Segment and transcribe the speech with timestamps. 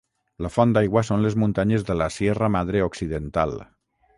[0.45, 3.55] La font d'aigua són les muntanyes de la Sierra Madre Occidental.